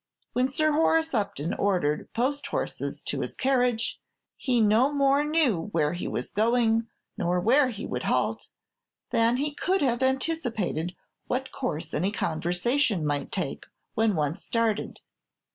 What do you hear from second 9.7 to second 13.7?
have anticipated what course any conversation might take